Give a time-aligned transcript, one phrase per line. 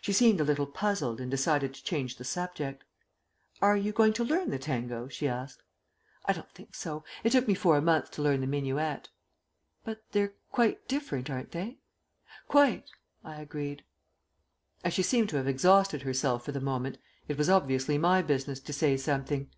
[0.00, 2.82] She seemed a little puzzled and decided to change the subject.
[3.60, 5.62] "Are you going to learn the tango?" she asked.
[6.26, 7.04] "I don't think so.
[7.22, 9.08] It took me four months to learn the minuet."
[9.84, 11.78] "But they're quite different, aren't they?"
[12.48, 12.90] "Quite,"
[13.22, 13.84] I agreed.
[14.82, 16.98] As she seemed to have exhausted herself for the moment,
[17.28, 19.48] it was obviously my business to say something.